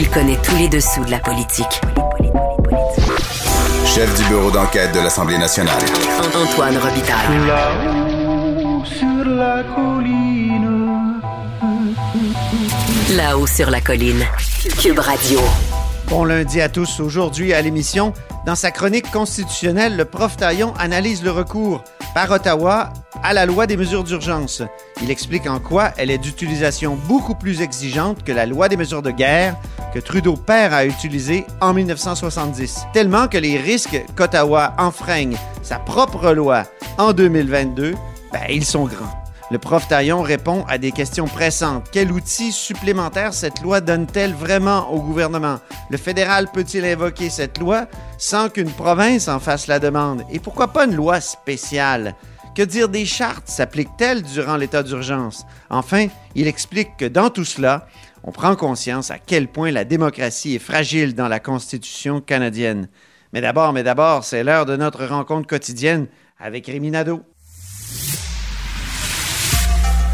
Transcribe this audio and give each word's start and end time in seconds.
Il 0.00 0.08
connaît 0.10 0.38
tous 0.44 0.54
les 0.54 0.68
dessous 0.68 1.04
de 1.04 1.10
la 1.10 1.18
politique. 1.18 1.80
Chef 3.84 4.16
du 4.16 4.28
bureau 4.28 4.48
d'enquête 4.52 4.94
de 4.94 5.00
l'Assemblée 5.00 5.38
nationale. 5.38 5.82
Antoine 6.36 6.76
Robitaille. 6.78 7.46
Là-haut 7.48 8.84
sur 8.84 9.24
la 9.24 9.64
colline. 9.74 11.20
Là-haut 13.16 13.46
sur 13.48 13.70
la 13.70 13.80
colline. 13.80 14.24
Cube 14.80 15.00
Radio. 15.00 15.40
Bon 16.06 16.24
lundi 16.24 16.60
à 16.60 16.68
tous. 16.68 17.00
Aujourd'hui 17.00 17.52
à 17.52 17.60
l'émission, 17.60 18.12
dans 18.46 18.54
sa 18.54 18.70
chronique 18.70 19.10
constitutionnelle, 19.10 19.96
le 19.96 20.04
prof 20.04 20.36
Taillon 20.36 20.74
analyse 20.78 21.24
le 21.24 21.32
recours 21.32 21.82
par 22.14 22.30
Ottawa 22.30 22.92
à 23.22 23.32
la 23.32 23.46
loi 23.46 23.66
des 23.66 23.76
mesures 23.76 24.04
d'urgence. 24.04 24.62
Il 25.02 25.10
explique 25.10 25.48
en 25.48 25.60
quoi 25.60 25.92
elle 25.96 26.10
est 26.10 26.18
d'utilisation 26.18 26.96
beaucoup 27.06 27.34
plus 27.34 27.60
exigeante 27.60 28.22
que 28.22 28.32
la 28.32 28.46
loi 28.46 28.68
des 28.68 28.76
mesures 28.76 29.02
de 29.02 29.10
guerre 29.10 29.56
que 29.92 29.98
Trudeau 29.98 30.36
père 30.36 30.74
a 30.74 30.84
utilisée 30.84 31.46
en 31.60 31.72
1970. 31.72 32.86
Tellement 32.92 33.28
que 33.28 33.38
les 33.38 33.58
risques 33.58 34.04
qu'Ottawa 34.16 34.74
enfreigne 34.78 35.36
sa 35.62 35.78
propre 35.78 36.32
loi 36.32 36.64
en 36.98 37.12
2022, 37.12 37.94
ben, 38.32 38.40
ils 38.50 38.64
sont 38.64 38.84
grands. 38.84 39.18
Le 39.50 39.58
prof 39.58 39.88
Taillon 39.88 40.20
répond 40.20 40.66
à 40.68 40.76
des 40.76 40.92
questions 40.92 41.26
pressantes. 41.26 41.86
Quel 41.90 42.12
outil 42.12 42.52
supplémentaire 42.52 43.32
cette 43.32 43.62
loi 43.62 43.80
donne-t-elle 43.80 44.34
vraiment 44.34 44.90
au 44.92 45.00
gouvernement? 45.00 45.58
Le 45.88 45.96
fédéral 45.96 46.48
peut-il 46.52 46.84
invoquer 46.84 47.30
cette 47.30 47.56
loi 47.56 47.86
sans 48.18 48.50
qu'une 48.50 48.70
province 48.70 49.26
en 49.26 49.40
fasse 49.40 49.66
la 49.66 49.78
demande? 49.78 50.22
Et 50.30 50.38
pourquoi 50.38 50.68
pas 50.68 50.84
une 50.84 50.96
loi 50.96 51.22
spéciale? 51.22 52.14
Que 52.58 52.64
dire 52.64 52.88
des 52.88 53.06
chartes 53.06 53.46
s'appliquent-elles 53.46 54.24
durant 54.24 54.56
l'état 54.56 54.82
d'urgence? 54.82 55.46
Enfin, 55.70 56.08
il 56.34 56.48
explique 56.48 56.96
que 56.96 57.04
dans 57.04 57.30
tout 57.30 57.44
cela, 57.44 57.86
on 58.24 58.32
prend 58.32 58.56
conscience 58.56 59.12
à 59.12 59.20
quel 59.20 59.46
point 59.46 59.70
la 59.70 59.84
démocratie 59.84 60.56
est 60.56 60.58
fragile 60.58 61.14
dans 61.14 61.28
la 61.28 61.38
Constitution 61.38 62.20
canadienne. 62.20 62.88
Mais 63.32 63.40
d'abord, 63.40 63.72
mais 63.72 63.84
d'abord, 63.84 64.24
c'est 64.24 64.42
l'heure 64.42 64.66
de 64.66 64.74
notre 64.74 65.06
rencontre 65.06 65.46
quotidienne 65.46 66.08
avec 66.40 66.66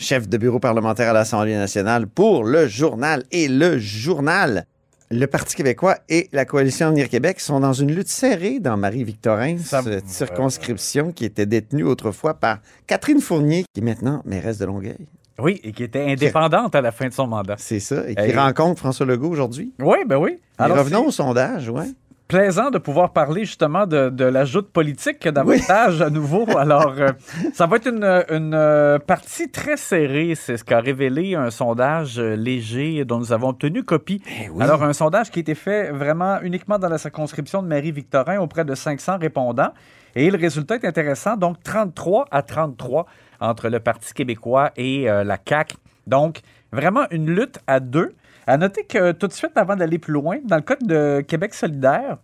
Chef 0.00 0.28
de 0.28 0.38
bureau 0.38 0.58
parlementaire 0.58 1.10
à 1.10 1.12
l'Assemblée 1.12 1.54
nationale 1.54 2.06
pour 2.06 2.42
le 2.44 2.66
journal 2.66 3.24
et 3.30 3.48
le 3.48 3.78
journal. 3.78 4.66
Le 5.10 5.26
Parti 5.26 5.56
québécois 5.56 5.96
et 6.08 6.28
la 6.32 6.44
coalition 6.44 6.86
Avenir 6.86 7.08
Québec 7.08 7.40
sont 7.40 7.60
dans 7.60 7.72
une 7.72 7.94
lutte 7.94 8.08
serrée 8.08 8.60
dans 8.60 8.76
Marie-Victorin, 8.76 9.58
cette 9.58 10.08
circonscription 10.08 11.12
qui 11.12 11.24
était 11.24 11.46
détenue 11.46 11.82
autrefois 11.82 12.34
par 12.34 12.60
Catherine 12.86 13.20
Fournier, 13.20 13.64
qui 13.74 13.80
est 13.80 13.84
maintenant 13.84 14.22
mairesse 14.24 14.58
de 14.58 14.66
Longueuil. 14.66 15.06
Oui, 15.38 15.60
et 15.64 15.72
qui 15.72 15.82
était 15.82 16.10
indépendante 16.10 16.74
à 16.74 16.80
la 16.80 16.92
fin 16.92 17.08
de 17.08 17.12
son 17.12 17.26
mandat. 17.26 17.56
C'est 17.58 17.80
ça, 17.80 18.08
et 18.08 18.14
qui 18.14 18.32
rencontre 18.32 18.78
François 18.78 19.06
Legault 19.06 19.30
aujourd'hui. 19.30 19.72
Oui, 19.80 19.98
ben 20.06 20.16
oui. 20.16 20.38
Alors, 20.58 20.78
revenons 20.78 21.06
au 21.06 21.10
sondage, 21.10 21.68
ouais. 21.68 21.86
Plaisant 22.30 22.70
de 22.70 22.78
pouvoir 22.78 23.12
parler 23.12 23.44
justement 23.44 23.88
de, 23.88 24.08
de 24.08 24.24
la 24.24 24.44
joute 24.44 24.70
politique 24.70 25.26
davantage 25.26 26.00
à 26.00 26.10
nouveau. 26.10 26.46
Alors, 26.56 26.94
euh, 26.96 27.08
ça 27.52 27.66
va 27.66 27.76
être 27.78 27.88
une, 27.88 28.04
une, 28.30 28.54
euh, 28.54 29.00
partie 29.00 29.50
très 29.50 29.76
serrée. 29.76 30.34
C'est 30.36 30.56
ce 30.56 30.62
qu'a 30.62 30.78
révélé 30.78 31.34
un 31.34 31.50
sondage 31.50 32.20
euh, 32.20 32.36
léger 32.36 33.04
dont 33.04 33.18
nous 33.18 33.32
avons 33.32 33.48
obtenu 33.48 33.82
copie. 33.82 34.22
Alors, 34.60 34.84
un 34.84 34.92
sondage 34.92 35.32
qui 35.32 35.40
a 35.40 35.42
été 35.42 35.56
fait 35.56 35.90
vraiment 35.90 36.40
uniquement 36.42 36.78
dans 36.78 36.88
la 36.88 36.98
circonscription 36.98 37.64
de 37.64 37.66
Marie-Victorin 37.66 38.38
auprès 38.38 38.64
de 38.64 38.76
500 38.76 39.18
répondants. 39.18 39.72
Et 40.14 40.30
le 40.30 40.38
résultat 40.38 40.76
est 40.76 40.84
intéressant. 40.84 41.36
Donc, 41.36 41.60
33 41.64 42.26
à 42.30 42.42
33 42.42 43.06
entre 43.40 43.68
le 43.68 43.80
Parti 43.80 44.14
québécois 44.14 44.70
et 44.76 45.10
euh, 45.10 45.24
la 45.24 45.36
CAQ. 45.36 45.74
Donc, 46.06 46.42
vraiment 46.72 47.04
une 47.10 47.30
lutte 47.30 47.58
à 47.66 47.80
deux. 47.80 48.12
À 48.46 48.56
noter 48.56 48.84
que 48.84 49.12
tout 49.12 49.26
de 49.28 49.32
suite, 49.32 49.52
avant 49.56 49.76
d'aller 49.76 49.98
plus 49.98 50.12
loin, 50.12 50.38
dans 50.44 50.56
le 50.56 50.62
cas 50.62 50.76
de 50.80 51.20
Québec 51.20 51.54
solidaire, 51.54 52.16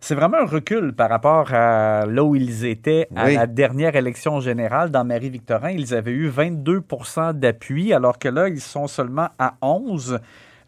c'est 0.00 0.14
vraiment 0.14 0.38
un 0.38 0.46
recul 0.46 0.92
par 0.92 1.08
rapport 1.10 1.52
à 1.54 2.04
là 2.06 2.24
où 2.24 2.34
ils 2.34 2.64
étaient 2.64 3.08
à 3.14 3.26
Oui. 3.26 3.34
la 3.36 3.46
dernière 3.46 3.94
élection 3.96 4.40
générale 4.40 4.90
dans 4.90 5.04
Marie-Victorin. 5.04 5.70
Ils 5.70 5.94
avaient 5.94 6.10
eu 6.12 6.28
22% 6.28 7.32
d'appui, 7.34 7.92
alors 7.92 8.18
que 8.18 8.28
là, 8.28 8.48
ils 8.48 8.60
sont 8.60 8.86
seulement 8.86 9.28
à 9.38 9.54
11. 9.62 10.18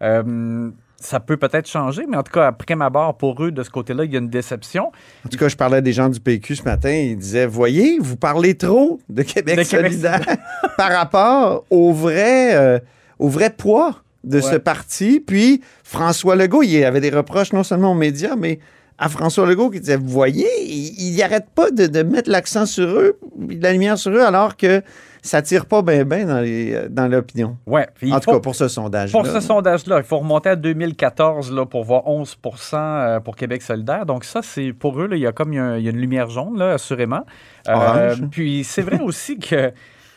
Euh, 0.02 0.70
ça 0.96 1.20
peut 1.20 1.36
peut-être 1.36 1.68
changer, 1.68 2.06
mais 2.08 2.16
en 2.16 2.22
tout 2.22 2.32
cas, 2.32 2.46
après 2.46 2.74
ma 2.76 2.88
barre, 2.90 3.16
pour 3.16 3.42
eux, 3.44 3.50
de 3.50 3.62
ce 3.62 3.70
côté-là, 3.70 4.04
il 4.04 4.12
y 4.12 4.16
a 4.16 4.20
une 4.20 4.30
déception. 4.30 4.90
En 5.26 5.28
tout 5.28 5.36
cas, 5.36 5.48
je 5.48 5.56
parlais 5.56 5.82
des 5.82 5.92
gens 5.92 6.08
du 6.08 6.18
PQ 6.20 6.56
ce 6.56 6.62
matin. 6.62 6.90
Ils 6.90 7.18
disaient 7.18 7.46
Voyez, 7.46 7.98
vous 8.00 8.16
parlez 8.16 8.54
trop 8.56 8.98
de 9.08 9.22
Québec 9.22 9.58
De 9.58 9.62
Québec 9.64 9.92
solidaire 9.92 10.22
par 10.76 10.92
rapport 10.92 11.64
au 11.70 11.92
vrai, 11.92 12.54
euh, 12.54 12.78
au 13.24 13.28
vrai 13.28 13.50
poids 13.50 14.02
de 14.22 14.40
ce 14.40 14.56
parti. 14.56 15.20
Puis 15.20 15.60
François 15.82 16.36
Legault, 16.36 16.62
il 16.62 16.84
avait 16.84 17.00
des 17.00 17.10
reproches 17.10 17.52
non 17.52 17.62
seulement 17.62 17.92
aux 17.92 17.96
médias, 17.96 18.36
mais 18.36 18.58
à 18.98 19.08
François 19.08 19.46
Legault 19.46 19.70
qui 19.70 19.80
disait 19.80 19.96
Vous 19.96 20.08
voyez, 20.08 20.46
il 20.64 21.16
n'arrête 21.16 21.46
pas 21.54 21.70
de, 21.70 21.86
de 21.86 22.02
mettre 22.02 22.30
l'accent 22.30 22.64
sur 22.66 22.86
eux, 22.86 23.18
la 23.60 23.72
lumière 23.72 23.98
sur 23.98 24.12
eux, 24.12 24.22
alors 24.22 24.56
que 24.56 24.82
ça 25.20 25.40
tire 25.42 25.64
pas 25.66 25.80
bien 25.82 26.04
ben 26.04 26.26
dans 26.28 26.40
les- 26.40 26.74
euh, 26.74 26.88
dans 26.90 27.08
l'opinion. 27.08 27.56
Ouais, 27.66 27.86
En 28.12 28.20
tout 28.20 28.30
cas, 28.30 28.40
pour 28.40 28.54
ce 28.54 28.68
sondage. 28.68 29.10
Pour 29.10 29.26
ce 29.26 29.40
sondage-là, 29.40 29.96
il 29.98 30.04
faut 30.04 30.18
remonter 30.18 30.50
à 30.50 30.56
2014 30.56 31.50
là, 31.50 31.64
pour 31.66 31.82
voir 31.84 32.06
11 32.06 32.36
euh, 32.74 33.20
pour 33.20 33.34
Québec 33.36 33.62
solidaire. 33.62 34.04
Donc 34.06 34.24
ça, 34.24 34.40
c'est 34.42 34.72
pour 34.72 35.00
eux, 35.00 35.06
là, 35.06 35.16
il 35.16 35.22
y 35.22 35.26
a 35.26 35.32
comme 35.32 35.52
il 35.52 35.56
y 35.56 35.60
a, 35.60 35.78
il 35.78 35.84
y 35.84 35.88
a 35.88 35.90
une 35.90 35.96
lumière 35.98 36.28
jaune, 36.28 36.58
là, 36.58 36.74
assurément. 36.74 37.24
Euh, 37.68 37.72
Orange. 37.74 38.22
puis 38.30 38.64
c'est 38.64 38.82
vrai 38.82 39.00
aussi 39.00 39.38
que 39.38 39.72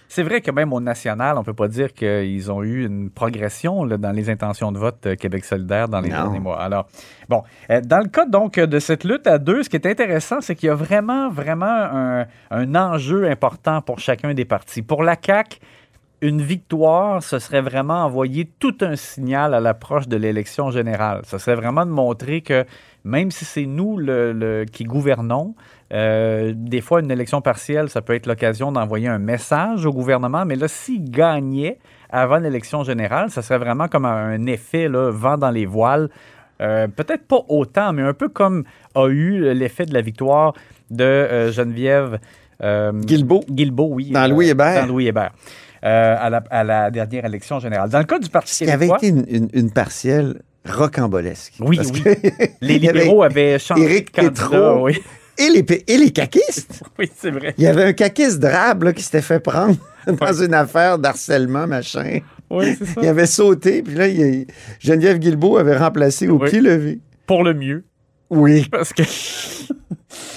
c'est 0.09 0.23
vrai 0.23 0.41
que 0.41 0.51
même 0.51 0.72
au 0.73 0.79
national, 0.79 1.38
on 1.38 1.44
peut 1.44 1.53
pas 1.53 1.68
dire 1.68 1.94
qu'ils 1.94 2.51
ont 2.51 2.63
eu 2.63 2.85
une 2.85 3.09
progression 3.09 3.84
là, 3.84 3.97
dans 3.97 4.12
les 4.12 4.29
intentions 4.29 4.72
de 4.72 4.78
vote 4.79 5.06
euh, 5.06 5.16
Québec 5.16 5.44
solidaire 5.45 5.88
dans 5.90 6.00
les 6.01 6.09
Non. 6.09 6.23
derniers 6.23 6.40
mois. 6.40 6.62
Alors, 6.62 6.88
bon, 7.29 7.44
euh, 7.69 7.81
dans 7.81 8.00
le 8.00 8.07
cas 8.07 8.25
donc 8.25 8.56
de 8.59 8.79
cette 8.79 9.03
lutte 9.03 9.28
à 9.28 9.38
deux, 9.38 9.63
ce 9.63 9.69
qui 9.69 9.75
est 9.75 9.85
intéressant, 9.85 10.41
c'est 10.41 10.56
qu'il 10.56 10.68
y 10.68 10.69
a 10.72 10.75
vraiment, 10.75 11.29
vraiment 11.29 11.66
un, 11.66 12.25
un 12.51 12.75
enjeu 12.75 13.29
important 13.29 13.81
pour 13.81 14.00
chacun 14.00 14.34
des 14.34 14.45
partis. 14.45 14.81
Pour 14.81 15.03
la 15.03 15.16
CAQ, 15.22 15.59
une 16.22 16.41
victoire, 16.41 17.22
ce 17.22 17.38
serait 17.38 17.62
vraiment 17.62 18.03
envoyer 18.06 18.50
tout 18.59 18.75
un 18.81 18.95
signal 18.95 19.53
à 19.53 19.59
l'approche 19.59 20.07
de 20.07 20.18
l'élection 20.18 20.72
générale. 20.72 21.22
Ce 21.25 21.38
serait 21.38 21.56
vraiment 21.56 21.85
de 21.85 21.91
montrer 21.91 22.42
que 22.42 22.65
même 23.03 23.30
si 23.30 23.45
c'est 23.45 23.68
nous 23.68 23.98
le, 23.98 24.33
le- 24.33 24.65
qui 24.65 24.83
gouvernons, 24.83 25.53
euh, 25.94 26.54
des 26.56 26.81
fois 26.81 27.00
une 27.00 27.12
élection 27.12 27.42
partielle, 27.42 27.89
ça 27.89 28.01
peut 28.01 28.13
être 28.13 28.25
l'occasion 28.28 28.72
d'envoyer 28.72 29.07
un 29.07 29.19
message 29.19 29.86
au 29.86 29.92
gouvernement, 29.94 30.45
mais 30.45 30.56
là, 30.56 30.68
s'il 30.68 31.10
gagnait 31.10 31.78
avant 32.10 32.38
l'élection 32.38 32.84
générale, 32.84 33.30
ça 33.31 33.42
serait 33.42 33.60
vraiment 33.60 33.88
comme 33.88 34.06
un 34.06 34.45
effet, 34.48 34.88
là, 34.89 35.12
vent 35.12 35.38
dans 35.38 35.51
les 35.51 35.66
voiles. 35.66 36.10
Euh, 36.62 36.88
Peut-être 36.88 37.25
pas 37.28 37.42
autant, 37.50 37.94
mais 37.94 38.01
un 38.01 38.13
peu 38.13 38.30
comme 38.30 38.63
a 38.95 39.07
eu 39.07 39.54
l'effet 39.54 39.86
de 39.86 39.94
la 39.94 40.01
victoire 40.01 40.54
de 40.89 41.04
euh, 41.04 41.51
Geneviève 41.51 42.19
Guilbeault. 42.62 43.44
Guilbeault, 43.50 43.89
oui. 43.92 44.10
Dans 44.12 44.28
Louis 44.28 44.50
Hébert. 44.50 44.81
Dans 44.81 44.88
Louis 44.88 45.07
Hébert. 45.07 45.31
à, 45.84 46.30
la, 46.30 46.44
à 46.50 46.63
la 46.63 46.89
dernière 46.92 47.25
élection 47.25 47.60
générale. 47.60 47.89
Dans 47.89 48.00
le 48.00 48.06
cas 48.06 48.18
du 48.19 48.30
Parti 48.30 48.54
Ce 48.56 48.63
qui 48.63 48.72
avait 48.72 48.88
québécois, 48.88 48.98
été 48.98 49.07
une, 49.10 49.25
une- 49.44 49.50
une 49.54 49.72
partielle 49.72 50.42
rocambolesque. 50.68 51.54
Oui, 51.60 51.80
oui. 51.80 52.01
que 52.01 52.10
les 52.62 52.80
libéraux 52.80 53.22
avaient 53.24 53.60
changé 53.60 53.84
Éric 53.84 54.07
de 54.16 54.22
candidat. 54.22 54.31
Pétraud. 54.50 54.84
Oui, 54.86 55.01
Et 55.38 55.50
les, 55.50 55.66
et 55.88 55.98
les 55.98 56.12
caquistes. 56.12 56.81
oui 57.00 57.10
c'est 57.16 57.31
vrai. 57.31 57.54
Il 57.57 57.63
y 57.63 57.68
avait 57.68 57.84
un 57.84 57.94
caquiste 57.94 58.39
drabe 58.39 58.84
là, 58.84 58.94
qui 58.94 59.04
s'était 59.04 59.22
fait 59.22 59.39
prendre 59.39 59.75
dans 60.07 60.34
une 60.34 60.54
affaire 60.54 60.98
d'harcèlement, 60.98 61.68
machin. 61.68 62.19
Oui, 62.50 62.75
c'est 62.80 62.86
ça. 62.86 63.01
Il 63.01 63.07
avait 63.07 63.25
sauté, 63.25 63.81
puis 63.84 63.94
là, 63.95 64.07
il- 64.07 64.48
Geneviève 64.80 65.19
Guilbeault 65.19 65.57
avait 65.57 65.75
remplacé 65.78 66.28
au 66.30 66.39
Oui. 66.39 66.50
pied 66.50 66.62
levé. 66.62 67.00
pour 67.25 67.44
le 67.44 67.54
mieux. 67.54 67.84
Oui. 68.29 68.68
Parce 68.71 68.94
que 68.94 69.03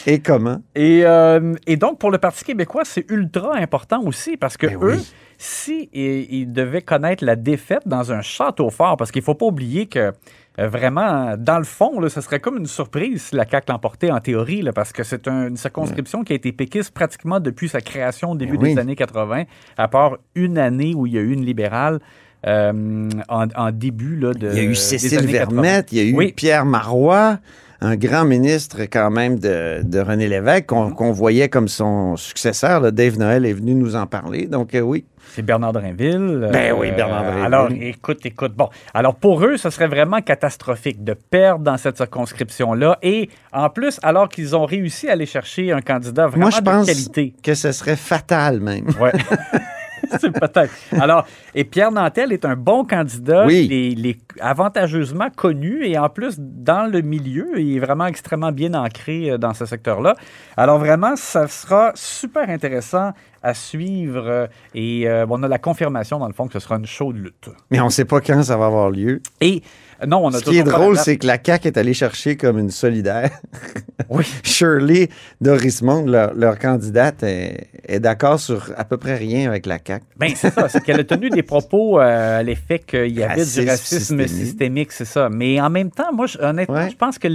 Et 0.07 0.21
comment? 0.21 0.61
Et, 0.75 1.03
euh, 1.05 1.55
et 1.67 1.77
donc, 1.77 1.99
pour 1.99 2.11
le 2.11 2.19
Parti 2.19 2.45
québécois, 2.45 2.83
c'est 2.85 3.09
ultra 3.11 3.57
important 3.57 4.03
aussi 4.05 4.37
parce 4.37 4.57
que 4.57 4.67
Ben 4.67 4.77
eux, 4.83 4.97
oui. 4.97 5.13
si 5.39 5.89
ils, 5.93 6.33
ils 6.33 6.53
devaient 6.53 6.83
connaître 6.83 7.25
la 7.25 7.37
défaite 7.37 7.83
dans 7.87 8.13
un 8.13 8.23
château 8.23 8.71
fort, 8.71 8.97
parce 8.97 9.11
qu'il 9.13 9.21
ne 9.21 9.25
faut 9.25 9.35
pas 9.35 9.47
oublier 9.47 9.87
que 9.87 10.13
euh, 10.59 10.69
vraiment, 10.69 11.37
dans 11.39 11.59
le 11.59 11.65
fond, 11.65 12.01
là, 12.01 12.09
ce 12.09 12.21
serait 12.21 12.41
comme 12.41 12.57
une 12.59 12.67
surprise 12.67 13.23
si 13.23 13.37
la 13.37 13.49
CAQ 13.49 13.71
l'emportait 13.71 14.11
en 14.11 14.21
théorie, 14.21 14.63
là, 14.63 14.73
parce 14.73 14.93
que 14.93 15.05
c'est 15.05 15.29
un- 15.29 15.49
une 15.49 15.57
circonscription 15.57 16.25
qui 16.25 16.33
a 16.33 16.37
été 16.37 16.53
péquiste 16.53 16.91
pratiquement 16.93 17.39
depuis 17.39 17.69
sa 17.69 17.81
création 17.81 18.33
au 18.33 18.37
début 18.37 18.57
Ben 18.59 18.63
oui. 18.65 18.75
des 18.75 18.81
années 18.81 18.97
80, 18.97 19.45
à 19.79 19.89
part 19.89 20.19
une 20.35 20.59
année 20.59 20.93
où 20.95 21.07
il 21.07 21.13
y 21.15 21.19
a 21.19 21.21
eu 21.21 21.33
une 21.33 21.45
libérale. 21.45 22.01
Euh, 22.47 23.09
en, 23.29 23.47
en 23.55 23.71
début 23.71 24.17
là, 24.17 24.33
de 24.35 24.49
Il 24.53 24.57
y 24.57 24.61
a 24.61 24.65
eu 24.65 24.75
Cécile 24.75 25.19
années 25.19 25.33
80. 25.33 25.63
Vermette, 25.63 25.93
il 25.93 25.99
y 25.99 26.01
a 26.01 26.05
eu 26.05 26.15
Oui. 26.17 26.33
Pierre 26.33 26.65
Marois, 26.65 27.39
un 27.83 27.97
grand 27.97 28.25
ministre 28.25 28.83
quand 28.83 29.11
même 29.11 29.39
de, 29.39 29.81
de 29.83 30.01
René 30.01 30.29
Lévesque, 30.29 30.67
qu'on 30.67 30.91
Mm-hmm. 30.91 30.95
qu'on 30.95 31.13
voyait 31.13 31.49
comme 31.49 31.69
son 31.69 32.17
successeur. 32.17 32.81
là. 32.81 32.91
Dave 32.91 33.19
Noël 33.19 33.47
est 33.47 33.53
venu 33.53 33.75
nous 33.75 33.97
en 33.97 34.07
parler. 34.07 34.47
Donc, 34.47 34.75
euh, 34.75 34.81
oui. 34.81 35.05
C'est 35.33 35.43
Bernard 35.43 35.73
Drinville. 35.73 36.49
Ben 36.53 36.75
oui, 36.77 36.91
Bernard 36.91 37.23
Drinville. 37.23 37.45
Alors, 37.45 37.69
écoute, 37.71 38.27
écoute. 38.27 38.53
Bon, 38.57 38.69
alors 38.95 39.15
pour 39.15 39.45
eux, 39.45 39.57
ce 39.57 39.71
serait 39.71 39.87
vraiment 39.87 40.21
catastrophique 40.21 41.05
de 41.05 41.15
perdre 41.15 41.63
dans 41.65 41.77
cette 41.77 41.99
circonscription-là. 41.99 42.99
Et 43.03 43.31
en 43.53 43.71
plus, 43.71 44.01
alors 44.03 44.29
qu'ils 44.29 44.57
ont 44.57 44.65
réussi 44.67 45.09
à 45.09 45.13
aller 45.13 45.27
chercher 45.27 45.71
un 45.73 45.83
candidat 45.83 46.27
vraiment 46.27 46.47
Moi, 46.47 46.51
je 46.51 46.59
de 46.61 46.65
pense 46.65 46.87
qualité. 46.87 47.35
que 47.45 47.55
ce 47.55 47.71
serait 47.71 47.97
fatal 47.97 48.59
même. 48.61 48.87
Ouais. 49.01 49.13
C'est 50.21 50.33
peut-être. 50.33 50.73
Alors, 50.93 51.27
et 51.55 51.65
Pierre 51.65 51.93
Nantel 51.93 52.33
est 52.33 52.45
un 52.45 52.57
bon 52.57 52.85
candidat. 52.85 53.47
Oui. 53.47 53.65
Il, 53.65 53.73
est, 53.73 53.89
il 53.93 54.07
est 54.07 54.19
avantageusement 54.41 55.29
connu 55.31 55.85
et 55.85 55.99
en 55.99 56.09
plus, 56.09 56.37
dans 56.39 56.91
le 56.91 57.01
milieu, 57.01 57.61
il 57.61 57.77
est 57.77 57.81
vraiment 57.81 58.07
extrêmement 58.07 58.53
bien 58.53 58.75
ancré 58.75 59.31
euh, 59.31 59.39
dans 59.39 59.55
ce 59.55 59.67
secteur-là. 59.67 60.17
Alors, 60.57 60.79
vraiment, 60.79 61.17
ça 61.17 61.47
sera 61.49 61.93
super 61.95 62.49
intéressant 62.49 63.13
à 63.43 63.55
suivre 63.55 64.25
euh, 64.27 64.47
et 64.75 65.09
euh, 65.09 65.27
on 65.31 65.43
a 65.43 65.49
la 65.49 65.59
confirmation, 65.59 66.19
dans 66.19 66.29
le 66.29 66.35
fond, 66.35 66.47
que 66.47 66.53
ce 66.55 66.61
sera 66.61 66.77
une 66.77 66.87
chaude 66.87 67.17
lutte. 67.17 67.49
Mais 67.71 67.81
on 67.81 67.87
ne 67.87 67.91
sait 67.91 68.05
pas 68.05 68.21
quand 68.21 68.43
ça 68.43 68.57
va 68.57 68.67
avoir 68.67 68.91
lieu. 68.91 69.21
Et 69.41 69.63
non, 70.07 70.25
on 70.25 70.29
a 70.33 70.39
Ce 70.39 70.45
qui 70.45 70.57
est 70.59 70.63
drôle, 70.63 70.97
c'est 70.97 71.19
que 71.19 71.27
la 71.27 71.37
CAQ 71.45 71.69
est 71.69 71.77
allée 71.77 71.93
chercher 71.95 72.37
comme 72.37 72.59
une 72.59 72.71
solidaire. 72.71 73.31
Oui. 74.09 74.25
Shirley 74.43 75.09
Dorismond, 75.41 76.05
leur, 76.07 76.35
leur 76.35 76.59
candidate, 76.59 77.23
est, 77.23 77.69
est 77.87 78.01
d'accord 78.01 78.41
sur 78.41 78.73
à 78.77 78.85
peu 78.85 78.97
près 78.97 79.15
rien 79.15 79.49
avec 79.49 79.67
la 79.67 79.79
CAQ. 79.87 80.05
Ben, 80.17 80.33
c'est 80.35 80.51
ça. 80.53 80.69
C'est 80.69 80.83
qu'elle 80.83 80.99
a 81.01 81.05
tenu 81.05 81.31
des 81.31 81.43
propos 81.45 82.01
euh, 82.01 82.39
à 82.41 82.43
l'effet 82.43 82.81
qu'il 82.81 83.13
y 83.17 83.23
avait 83.23 83.35
Racisme 83.43 83.63
du 83.63 83.69
racisme 83.71 84.27
systémique. 84.27 84.91
c'est 84.91 85.05
ça. 85.05 85.29
Mais 85.29 85.61
en 85.61 85.71
même 85.71 85.91
temps, 85.91 86.13
moi, 86.13 86.27
honnêtement, 86.41 86.75
Ouais. 86.77 86.91
je 86.91 86.97
pense 86.97 87.19
que 87.19 87.29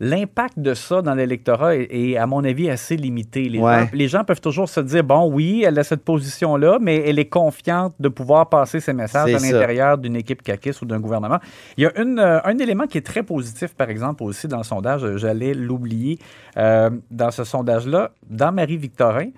l'impact 0.00 0.58
de 0.58 0.72
ça 0.74 1.02
dans 1.02 1.14
l'électorat 1.14 1.76
est, 1.76 1.88
est, 1.90 2.16
à 2.16 2.26
mon 2.26 2.42
avis, 2.44 2.70
assez 2.70 2.96
limité. 2.96 3.48
Les, 3.48 3.58
Ouais. 3.58 3.80
gens, 3.80 3.88
les 3.92 4.08
gens 4.08 4.24
peuvent 4.24 4.40
toujours 4.40 4.68
se 4.68 4.80
dire, 4.80 5.04
bon, 5.12 5.32
oui, 5.32 5.64
elle 5.66 5.78
a 5.78 5.84
cette 5.84 6.04
position-là, 6.04 6.78
mais 6.80 6.96
elle 7.08 7.18
est 7.18 7.28
confiante 7.28 7.94
de 8.00 8.08
pouvoir 8.08 8.48
passer 8.48 8.80
ses 8.80 8.92
messages 8.92 9.28
à 9.34 9.38
l'intérieur 9.38 9.98
d'une 9.98 10.16
équipe 10.16 10.42
caquiste 10.42 10.82
ou 10.82 10.86
d'un 10.86 11.00
gouvernement. 11.00 11.38
Il 11.76 11.84
y 11.84 11.86
a 11.86 12.00
une, 12.00 12.18
euh, 12.18 12.40
un 12.44 12.56
élément 12.58 12.86
qui 12.86 12.98
est 12.98 13.06
très 13.06 13.22
positif, 13.22 13.74
par 13.74 13.88
exemple, 13.90 14.22
aussi 14.22 14.48
dans 14.48 14.58
le 14.58 14.62
sondage, 14.64 15.04
euh, 15.04 15.16
j'allais 15.16 15.54
l'oublier, 15.54 16.18
euh, 16.56 16.90
dans 17.10 17.30
ce 17.30 17.44
sondage-là, 17.44 18.10
dans 18.28 18.52
Marie-Victorin, 18.52 19.30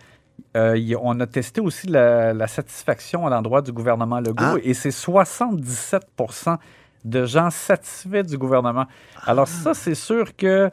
euh, 0.56 0.94
on 1.03 1.19
a 1.21 1.26
testé 1.26 1.61
aussi 1.61 1.87
la, 1.88 2.32
la 2.32 2.47
satisfaction 2.47 3.27
à 3.27 3.31
l'endroit 3.31 3.62
du 3.62 3.73
gouvernement 3.73 4.20
Legault 4.20 4.35
Ah. 4.38 4.55
et 4.62 4.75
c'est 4.75 4.91
77% 4.91 6.56
de 7.05 7.27
gens 7.27 7.50
satisfaits 7.50 8.23
du 8.23 8.38
gouvernement. 8.38 8.87
Alors 9.27 9.49
Ah. 9.49 9.62
ça, 9.62 9.75
c'est 9.75 9.94
sûr 9.94 10.37
que 10.37 10.70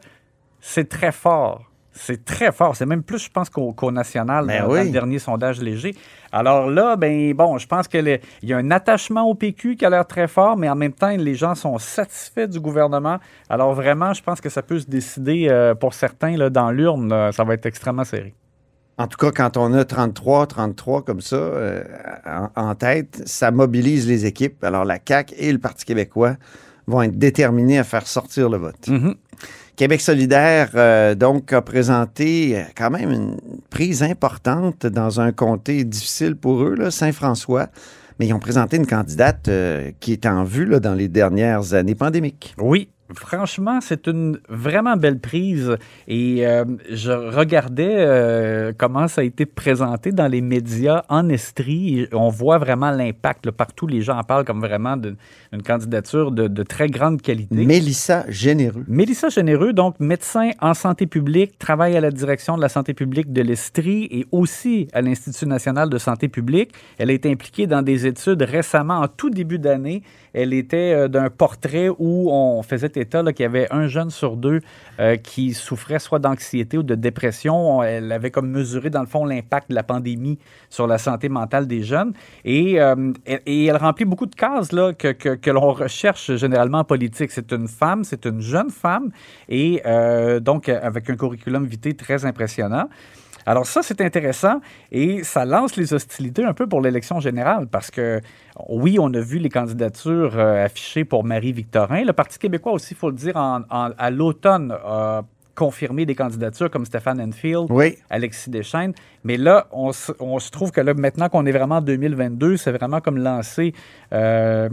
c'est 0.59 0.87
très 0.87 1.11
fort. 1.11 1.70
C'est 1.93 2.23
très 2.23 2.51
fort. 2.51 2.75
C'est 2.75 2.85
même 2.85 3.03
plus, 3.03 3.19
je 3.19 3.29
pense, 3.29 3.49
qu'au 3.49 3.91
national 3.91 4.45
Ben 4.47 4.61
dans, 4.61 4.67
dans 4.67 4.73
oui. 4.73 4.85
le 4.85 4.91
dernier 4.91 5.19
sondage 5.19 5.61
léger. 5.61 5.95
Alors 6.31 6.69
là, 6.69 6.95
ben 6.95 7.33
bon, 7.33 7.57
je 7.57 7.67
pense 7.67 7.87
qu'il 7.87 8.19
y 8.43 8.53
a 8.53 8.57
un 8.57 8.71
attachement 8.71 9.23
au 9.23 9.35
PQ 9.35 9.75
qui 9.75 9.85
a 9.85 9.89
l'air 9.89 10.07
très 10.07 10.27
fort, 10.27 10.55
mais 10.55 10.69
en 10.69 10.75
même 10.75 10.93
temps, 10.93 11.09
les 11.09 11.35
gens 11.35 11.55
sont 11.55 11.77
satisfaits 11.77 12.47
du 12.47 12.59
gouvernement. 12.59 13.17
Alors 13.49 13.73
vraiment, 13.73 14.13
je 14.13 14.23
pense 14.23 14.39
que 14.39 14.49
ça 14.49 14.61
peut 14.61 14.79
se 14.79 14.87
décider 14.87 15.47
euh, 15.49 15.75
pour 15.75 15.93
certains 15.93 16.37
là, 16.37 16.49
dans 16.49 16.71
l'urne. 16.71 17.31
ça 17.33 17.43
va 17.43 17.53
être 17.53 17.65
extrêmement 17.65 18.05
serré. 18.05 18.33
En 18.97 19.07
tout 19.07 19.17
cas, 19.17 19.31
quand 19.31 19.57
on 19.57 19.73
a 19.73 19.83
33, 19.83 20.47
33 20.47 21.03
comme 21.03 21.21
ça 21.21 21.35
euh, 21.35 21.83
en, 22.25 22.49
en 22.55 22.75
tête, 22.75 23.23
ça 23.25 23.49
mobilise 23.51 24.07
les 24.07 24.25
équipes. 24.25 24.63
Alors 24.63 24.85
la 24.85 24.99
CAQ 25.05 25.33
et 25.37 25.51
le 25.51 25.57
Parti 25.57 25.85
québécois 25.85 26.35
vont 26.91 27.01
être 27.01 27.17
déterminés 27.17 27.79
à 27.79 27.83
faire 27.83 28.07
sortir 28.07 28.49
le 28.49 28.57
vote. 28.57 28.87
Mhm. 28.87 29.15
Québec 29.75 30.01
solidaire, 30.01 30.69
euh, 30.75 31.15
donc, 31.15 31.53
a 31.53 31.61
présenté 31.61 32.65
quand 32.75 32.91
même 32.91 33.11
une 33.11 33.37
prise 33.69 34.03
importante 34.03 34.85
dans 34.85 35.19
un 35.19 35.31
comté 35.31 35.83
difficile 35.83 36.35
pour 36.35 36.61
eux, 36.61 36.91
Saint-François. 36.91 37.69
Mais 38.19 38.27
ils 38.27 38.33
ont 38.33 38.39
présenté 38.39 38.77
une 38.77 38.85
candidate 38.85 39.47
euh, 39.47 39.91
qui 39.99 40.11
est 40.11 40.27
en 40.27 40.43
vue 40.43 40.65
là, 40.65 40.79
dans 40.79 40.93
les 40.93 41.07
dernières 41.07 41.73
années 41.73 41.95
pandémiques. 41.95 42.53
Oui. 42.59 42.89
Franchement, 43.15 43.79
c'est 43.81 44.07
une 44.07 44.39
vraiment 44.49 44.95
belle 44.95 45.19
prise 45.19 45.77
et 46.07 46.45
euh, 46.45 46.65
je 46.89 47.11
regardais 47.11 47.95
euh, 47.97 48.73
comment 48.77 49.07
ça 49.07 49.21
a 49.21 49.23
été 49.23 49.45
présenté 49.45 50.11
dans 50.11 50.27
les 50.27 50.41
médias 50.41 51.03
en 51.09 51.29
Estrie. 51.29 52.07
On 52.13 52.29
voit 52.29 52.57
vraiment 52.57 52.91
l'impact. 52.91 53.51
Partout, 53.51 53.87
les 53.87 54.01
gens 54.01 54.17
en 54.17 54.23
parlent 54.23 54.45
comme 54.45 54.61
vraiment 54.61 54.97
d'une 54.97 55.15
candidature 55.63 56.31
de, 56.31 56.47
de 56.47 56.63
très 56.63 56.87
grande 56.87 57.21
qualité. 57.21 57.53
Mélissa 57.53 58.25
Généreux. 58.27 58.83
Mélissa 58.87 59.29
Généreux, 59.29 59.73
donc 59.73 59.99
médecin 59.99 60.51
en 60.59 60.73
santé 60.73 61.07
publique, 61.07 61.57
travaille 61.57 61.95
à 61.97 62.01
la 62.01 62.11
direction 62.11 62.55
de 62.55 62.61
la 62.61 62.69
santé 62.69 62.93
publique 62.93 63.31
de 63.31 63.41
l'Estrie 63.41 64.07
et 64.11 64.25
aussi 64.31 64.87
à 64.93 65.01
l'Institut 65.01 65.45
national 65.45 65.89
de 65.89 65.97
santé 65.97 66.27
publique. 66.27 66.71
Elle 66.97 67.09
a 67.09 67.13
été 67.13 67.31
impliquée 67.31 67.67
dans 67.67 67.81
des 67.81 68.05
études 68.05 68.41
récemment, 68.41 68.99
en 68.99 69.07
tout 69.07 69.29
début 69.29 69.59
d'année. 69.59 70.03
Elle 70.33 70.53
était 70.53 70.93
euh, 70.93 71.07
d'un 71.07 71.29
portrait 71.29 71.89
où 71.89 72.29
on 72.31 72.61
faisait 72.63 72.89
état 73.01 73.21
qu'il 73.33 73.43
y 73.43 73.45
avait 73.45 73.67
un 73.71 73.87
jeune 73.87 74.09
sur 74.09 74.37
deux 74.37 74.61
euh, 74.99 75.15
qui 75.17 75.53
souffrait 75.53 75.99
soit 75.99 76.19
d'anxiété 76.19 76.77
ou 76.77 76.83
de 76.83 76.95
dépression. 76.95 77.79
On- 77.79 77.83
Elle 77.83 78.11
avait 78.11 78.31
comme 78.31 78.49
mesuré, 78.49 78.89
dans 78.89 79.01
le 79.01 79.07
fond, 79.07 79.25
l'impact 79.25 79.69
de 79.69 79.75
la 79.75 79.83
pandémie 79.83 80.37
sur 80.69 80.87
la 80.87 80.97
santé 80.97 81.27
mentale 81.29 81.67
des 81.67 81.83
jeunes. 81.83 82.13
Et, 82.45 82.79
euh, 82.81 83.11
elle 83.25 83.77
remplit 83.77 84.05
beaucoup 84.05 84.25
de 84.25 84.35
cases 84.35 84.71
là, 84.71 84.93
que, 84.93 85.09
que- 85.11 85.49
l'on 85.51 85.71
recherche 85.73 86.35
généralement 86.35 86.79
en 86.79 86.83
politique. 86.85 87.31
C'est 87.31 87.51
une 87.51 87.67
femme, 87.67 88.03
c'est 88.03 88.25
une 88.25 88.41
jeune 88.41 88.69
femme, 88.69 89.11
et 89.49 89.81
euh, 89.85 90.39
donc 90.39 90.69
avec 90.69 91.09
un 91.09 91.15
curriculum 91.15 91.65
vitae 91.65 91.93
très 91.93 92.23
impressionnant. 92.25 92.87
Alors 93.45 93.65
ça, 93.65 93.81
c'est 93.83 94.01
intéressant 94.01 94.61
et 94.91 95.23
ça 95.23 95.45
lance 95.45 95.75
les 95.75 95.93
hostilités 95.93 96.43
un 96.43 96.53
peu 96.53 96.67
pour 96.67 96.81
l'élection 96.81 97.19
générale 97.19 97.67
parce 97.67 97.89
que, 97.91 98.21
oui, 98.69 98.97
on 98.99 99.13
a 99.13 99.19
vu 99.19 99.37
les 99.39 99.49
candidatures 99.49 100.37
euh, 100.37 100.65
affichées 100.65 101.05
pour 101.05 101.23
Marie-Victorin. 101.23 102.03
Le 102.03 102.13
Parti 102.13 102.37
québécois 102.39 102.73
aussi, 102.73 102.93
il 102.93 102.97
faut 102.97 103.09
le 103.09 103.15
dire, 103.15 103.35
en- 103.37 103.61
en- 103.69 103.91
à 103.97 104.09
l'automne 104.11 104.71
a 104.85 105.23
confirmé 105.55 106.05
des 106.05 106.15
candidatures 106.15 106.71
comme 106.71 106.85
Stéphane 106.85 107.19
Enfield, 107.21 107.67
Oui. 107.69 107.97
Alexis 108.09 108.49
Deschaines. 108.49 108.93
Mais 109.23 109.37
là, 109.37 109.67
on 109.71 109.91
se, 109.91 110.11
on 110.19 110.39
se 110.39 110.49
trouve 110.49 110.71
que 110.71 110.79
là, 110.81 110.93
maintenant 110.93 111.27
qu'on 111.29 111.45
est 111.45 111.51
vraiment 111.51 111.75
en 111.77 111.81
2022, 111.81 112.57
c'est 112.57 112.71
vraiment 112.71 113.01
comme 113.01 113.17
lancer 113.17 113.73
euh, 114.13 114.69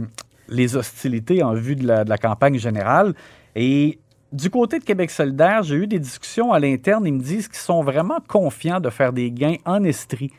les 0.47 0.75
hostilités 0.77 1.43
en 1.43 1.53
vue 1.53 1.75
de 1.75 1.85
la, 1.85 2.03
de 2.05 2.09
la 2.09 2.17
campagne 2.17 2.57
générale. 2.57 3.13
Et 3.55 3.99
du 4.31 4.49
côté 4.49 4.79
de 4.79 4.83
Québec 4.83 5.09
solidaire, 5.09 5.63
j'ai 5.63 5.75
eu 5.75 5.87
des 5.87 5.99
discussions 5.99 6.53
à 6.53 6.59
l'interne. 6.59 7.05
Ils 7.07 7.13
me 7.13 7.21
disent 7.21 7.47
qu'ils 7.47 7.57
sont 7.57 7.81
vraiment 7.81 8.19
confiants 8.27 8.79
de 8.79 8.89
faire 8.89 9.11
des 9.11 9.31
gains 9.31 9.57
en 9.65 9.83
Estrie. 9.83 10.31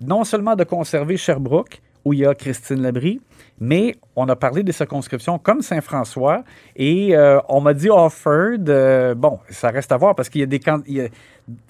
Non 0.00 0.24
seulement 0.24 0.54
de 0.54 0.64
conserver 0.64 1.16
Sherbrooke, 1.16 1.80
où 2.04 2.12
il 2.12 2.20
y 2.20 2.26
a 2.26 2.34
Christine 2.34 2.82
Labrie, 2.82 3.20
mais 3.58 3.96
on 4.14 4.28
a 4.28 4.36
parlé 4.36 4.62
des 4.62 4.72
circonscriptions 4.72 5.38
comme 5.38 5.62
Saint-François 5.62 6.44
et 6.76 7.16
euh, 7.16 7.40
on 7.48 7.60
m'a 7.60 7.72
dit 7.72 7.88
Offord, 7.88 8.58
euh, 8.68 9.14
bon, 9.14 9.38
ça 9.48 9.70
reste 9.70 9.90
à 9.90 9.96
voir 9.96 10.14
parce 10.14 10.28
qu'il 10.28 10.40
y 10.40 10.44
a 10.44 10.46
des 10.46 10.60
il 10.86 11.08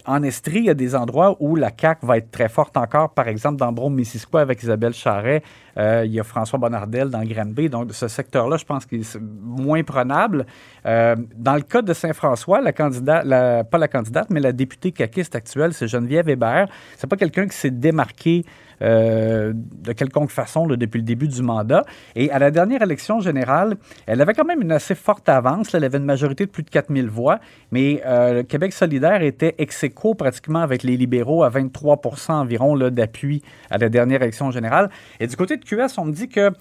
en 0.07 0.23
Estrie, 0.23 0.59
il 0.59 0.65
y 0.67 0.71
a 0.71 0.75
des 0.75 0.95
endroits 0.95 1.37
où 1.41 1.57
la 1.57 1.71
CAQ 1.79 2.07
va 2.07 2.19
être 2.19 2.31
très 2.31 2.49
forte 2.49 2.77
encore, 2.77 3.11
par 3.11 3.27
exemple 3.27 3.57
dans 3.57 3.73
Brome-Missisquoi 3.73 4.41
avec 4.41 4.63
Isabelle 4.63 4.95
Charret, 4.95 5.43
euh, 5.79 6.03
il 6.05 6.13
y 6.13 6.21
a 6.21 6.25
François 6.25 6.59
Bonnardel 6.59 7.09
dans 7.09 7.25
Granby, 7.25 7.69
donc 7.69 7.93
ce 7.93 8.07
secteur-là, 8.09 8.57
je 8.57 8.65
pense 8.65 8.87
qu'il 8.87 9.01
est 9.01 9.19
moins 9.21 9.83
prenable. 9.83 10.47
Euh, 10.87 11.17
dans 11.37 11.55
le 11.55 11.63
cas 11.63 11.83
de 11.83 11.93
Saint-François, 11.93 12.61
la 12.61 12.73
candidate, 12.73 13.27
pas 13.69 13.79
la 13.79 13.89
candidate, 13.89 14.31
mais 14.31 14.41
la 14.41 14.53
députée 14.53 14.93
caquiste 14.93 15.35
actuelle, 15.35 15.73
c'est 15.73 15.89
Geneviève 15.89 16.29
Hébert. 16.29 16.69
C'est 16.97 17.09
pas 17.09 17.17
quelqu'un 17.17 17.49
qui 17.49 17.57
s'est 17.57 17.71
démarqué 17.71 18.45
euh, 18.83 19.53
de 19.55 19.93
quelconque 19.93 20.31
façon 20.31 20.67
depuis 20.67 20.99
le 20.99 21.05
début 21.05 21.29
du 21.29 21.43
mandat. 21.43 21.85
Et 22.17 22.31
à 22.31 22.39
la 22.39 22.51
dernière 22.51 22.83
élection 22.83 23.21
générale, 23.21 23.77
elle 24.07 24.21
avait 24.21 24.35
quand 24.35 24.45
même 24.45 24.63
une 24.63 24.73
assez 24.73 24.95
forte 24.95 25.29
avance. 25.29 25.75
Elle 25.75 25.85
avait 25.85 25.99
une 25.99 26.05
majorité 26.05 26.45
de 26.47 26.51
plus 26.51 26.65
de 26.65 26.71
4000 26.71 27.09
voix, 27.09 27.39
mais 27.71 28.03
le 28.05 28.43
Québec 28.43 28.73
solidaire 28.73 29.23
était 29.23 29.55
ex 29.65 29.85
pratiquement 30.17 30.61
avec 30.61 30.83
les 30.83 30.97
libéraux 30.97 31.43
à 31.43 31.51
23% 31.51 32.33
environ 32.33 32.77
d'appui 32.91 33.43
à 33.71 33.79
la 33.79 33.89
dernière 33.89 34.23
élection 34.23 34.51
générale. 34.51 34.91
Et 35.21 35.27
du 35.27 35.37
côté 35.37 35.57
de 35.57 35.65
QS, 35.65 35.99
on 35.99 36.05
me 36.05 36.13
dit 36.13 36.29
que 36.29 36.53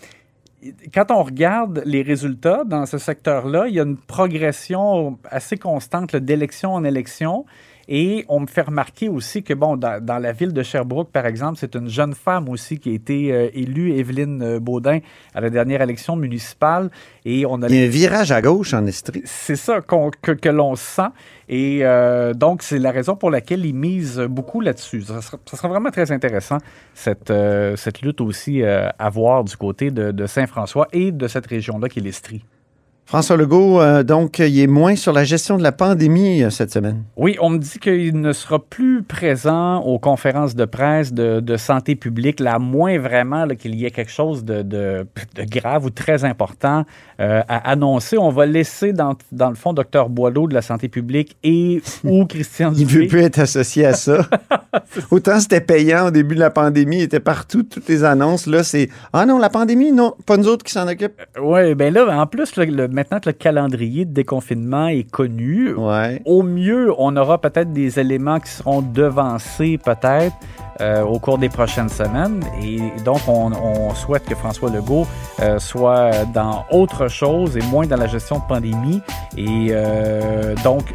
quand 0.93 1.11
on 1.11 1.23
regarde 1.23 1.81
les 1.85 2.01
résultats 2.01 2.63
dans 2.65 2.85
ce 2.85 2.97
secteur-là, 2.97 3.67
il 3.67 3.75
y 3.75 3.79
a 3.79 3.83
une 3.83 3.97
progression 3.97 5.19
assez 5.29 5.57
constante 5.57 6.15
d'élection 6.15 6.73
en 6.73 6.83
élection. 6.83 7.45
Et 7.87 8.25
on 8.29 8.39
me 8.39 8.47
fait 8.47 8.61
remarquer 8.61 9.09
aussi 9.09 9.43
que, 9.43 9.53
bon, 9.53 9.75
dans, 9.75 10.03
dans 10.03 10.17
la 10.17 10.31
ville 10.31 10.53
de 10.53 10.63
Sherbrooke, 10.63 11.11
par 11.11 11.25
exemple, 11.25 11.57
c'est 11.59 11.75
une 11.75 11.89
jeune 11.89 12.13
femme 12.13 12.47
aussi 12.49 12.79
qui 12.79 12.91
a 12.91 12.93
été 12.93 13.33
euh, 13.33 13.49
élue, 13.53 13.93
Evelyne 13.97 14.41
euh, 14.41 14.59
Baudin, 14.59 14.99
à 15.33 15.41
la 15.41 15.49
dernière 15.49 15.81
élection 15.81 16.15
municipale. 16.15 16.89
Et 17.25 17.45
on 17.45 17.61
a 17.61 17.67
Il 17.67 17.75
y 17.75 17.83
a 17.83 17.85
un 17.85 17.89
virage 17.89 18.31
à 18.31 18.41
gauche 18.41 18.73
en 18.73 18.85
Estrie. 18.85 19.21
c'est 19.25 19.55
ça 19.55 19.81
que, 19.81 20.31
que 20.31 20.49
l'on 20.49 20.75
sent. 20.75 21.09
Et 21.49 21.79
euh, 21.81 22.33
donc, 22.33 22.63
c'est 22.63 22.79
la 22.79 22.91
raison 22.91 23.15
pour 23.15 23.29
laquelle 23.29 23.65
ils 23.65 23.75
misent 23.75 24.19
beaucoup 24.19 24.61
là-dessus. 24.61 25.01
Ça 25.01 25.21
sera, 25.21 25.37
ça 25.45 25.57
sera 25.57 25.67
vraiment 25.67 25.91
très 25.91 26.11
intéressant, 26.11 26.59
cette, 26.93 27.31
euh, 27.31 27.75
cette 27.75 28.01
lutte 28.01 28.21
aussi 28.21 28.63
à 28.63 29.09
voir 29.09 29.43
du 29.43 29.57
côté 29.57 29.91
de, 29.91 30.11
de 30.11 30.25
Saint-François 30.25 30.87
et 30.93 31.11
de 31.11 31.27
cette 31.27 31.47
région-là 31.47 31.89
qui 31.89 31.99
est 31.99 32.03
l'Estrie. 32.03 32.43
François 33.05 33.35
Legault, 33.37 33.79
euh, 33.81 34.01
donc, 34.01 34.39
il 34.39 34.59
est 34.59 34.65
moins 34.65 34.95
sur 34.95 35.11
la 35.13 35.23
gestion 35.25 35.57
de 35.57 35.63
la 35.63 35.73
pandémie 35.73 36.41
euh, 36.41 36.49
cette 36.49 36.71
semaine. 36.71 37.03
Oui, 37.17 37.35
on 37.41 37.49
me 37.49 37.57
dit 37.59 37.77
qu'il 37.77 38.19
ne 38.19 38.31
sera 38.31 38.59
plus 38.59 39.03
présent 39.03 39.81
aux 39.81 39.99
conférences 39.99 40.55
de 40.55 40.65
presse 40.65 41.13
de, 41.13 41.39
de 41.41 41.57
santé 41.57 41.95
publique, 41.95 42.39
là, 42.39 42.57
moins 42.59 42.97
vraiment 42.97 43.45
qu'il 43.49 43.75
y 43.75 43.85
ait 43.85 43.91
quelque 43.91 44.09
chose 44.09 44.43
de, 44.45 44.61
de- 44.63 45.05
de 45.35 45.43
grave 45.43 45.85
ou 45.85 45.89
très 45.89 46.23
important 46.23 46.85
euh, 47.19 47.41
à 47.47 47.69
annoncer. 47.69 48.17
On 48.17 48.29
va 48.29 48.45
laisser, 48.45 48.93
dans, 48.93 49.15
dans 49.31 49.49
le 49.49 49.55
fond, 49.55 49.73
Dr 49.73 50.07
Boileau 50.09 50.47
de 50.47 50.53
la 50.53 50.61
santé 50.61 50.87
publique 50.87 51.35
et 51.43 51.81
ou 52.05 52.25
Christian 52.25 52.71
Il 52.73 52.83
ne 52.85 52.89
veut 52.89 52.99
Dubé. 53.01 53.07
plus 53.07 53.21
être 53.21 53.39
associé 53.39 53.85
à 53.85 53.93
ça. 53.93 54.25
Autant 55.11 55.39
c'était 55.39 55.61
payant 55.61 56.07
au 56.07 56.11
début 56.11 56.35
de 56.35 56.39
la 56.39 56.49
pandémie, 56.49 56.97
il 56.99 57.03
était 57.03 57.19
partout, 57.19 57.63
toutes 57.63 57.87
les 57.89 58.03
annonces. 58.05 58.47
Là, 58.47 58.63
c'est 58.63 58.89
Ah 59.11 59.25
non, 59.25 59.37
la 59.39 59.49
pandémie, 59.49 59.91
non, 59.91 60.13
pas 60.25 60.37
nous 60.37 60.47
autres 60.47 60.63
qui 60.63 60.71
s'en 60.71 60.87
occupent. 60.87 61.21
Oui, 61.39 61.75
bien 61.75 61.91
là, 61.91 62.19
en 62.19 62.25
plus, 62.25 62.55
le- 62.55 62.65
le- 62.65 62.87
maintenant 62.93 63.19
que 63.19 63.29
le 63.29 63.33
calendrier 63.33 64.05
de 64.05 64.13
déconfinement 64.13 64.87
est 64.87 65.09
connu, 65.09 65.73
Ouais. 65.73 66.21
au 66.25 66.43
mieux, 66.43 66.93
on 66.97 67.17
aura 67.17 67.39
peut-être 67.41 67.73
des 67.73 67.99
éléments 67.99 68.39
qui 68.39 68.51
seront 68.51 68.81
devancés 68.81 69.77
peut-être 69.83 70.35
euh, 70.81 71.03
au 71.03 71.19
cours 71.19 71.37
des 71.37 71.49
prochaines 71.49 71.89
semaines. 71.89 72.41
Et 72.61 72.79
donc, 73.03 73.19
on, 73.27 73.51
on 73.51 73.93
souhaite 73.93 74.25
que 74.25 74.35
François 74.35 74.69
Legault 74.69 75.05
euh, 75.41 75.59
soit 75.59 76.25
dans 76.33 76.65
autre 76.71 77.07
chose 77.07 77.57
et 77.57 77.61
moins 77.63 77.85
dans 77.85 77.97
la 77.97 78.07
gestion 78.07 78.39
de 78.39 78.43
pandémie. 78.47 79.01
Et 79.37 79.67
euh, 79.71 80.55
donc, 80.63 80.93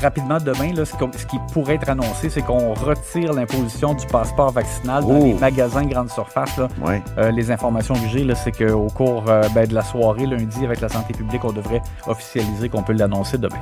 rapidement, 0.00 0.38
demain, 0.38 0.72
là, 0.74 0.84
ce, 0.84 0.94
qui 1.26 1.38
pourrait 1.52 1.74
être 1.74 1.88
annoncé, 1.88 2.30
c'est 2.30 2.42
qu'on 2.42 2.74
retire 2.74 3.32
l'imposition 3.32 3.94
du 3.94 4.06
passeport 4.06 4.50
vaccinal 4.50 5.02
dans 5.02 5.12
Oh. 5.12 5.24
les 5.24 5.34
magasins 5.34 5.84
grande 5.84 6.10
surface. 6.10 6.56
Là. 6.56 6.68
Ouais. 6.80 7.02
Euh, 7.18 7.30
les 7.30 7.50
informations 7.50 7.94
que 7.94 8.08
j'ai, 8.08 8.26
c'est 8.34 8.52
qu'au 8.52 8.86
cours 8.88 9.24
euh, 9.28 9.42
ben, 9.54 9.66
de 9.66 9.74
la 9.74 9.82
soirée, 9.82 10.26
lundi, 10.26 10.64
avec 10.64 10.80
la 10.80 10.88
santé 10.88 11.12
publique, 11.12 11.44
on 11.44 11.52
devrait 11.52 11.82
officialiser 12.06 12.68
qu'on 12.68 12.82
peut 12.82 12.92
l'annoncer 12.94 13.36
demain. 13.38 13.60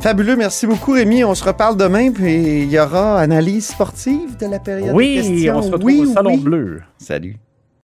Fabuleux, 0.00 0.34
merci 0.34 0.66
beaucoup 0.66 0.92
Rémi. 0.92 1.24
On 1.24 1.34
se 1.34 1.44
reparle 1.44 1.76
demain, 1.76 2.10
puis 2.10 2.62
il 2.62 2.70
y 2.72 2.78
aura 2.78 3.20
analyse 3.20 3.66
sportive 3.68 4.36
de 4.38 4.46
la 4.46 4.58
période 4.58 4.88
de 4.88 4.94
Oui, 4.94 5.50
on 5.52 5.60
se 5.60 5.70
retrouve 5.70 5.84
Oui, 5.84 6.00
au 6.00 6.12
Salon 6.12 6.30
oui. 6.30 6.38
Bleu. 6.38 6.80
Salut. 6.96 7.36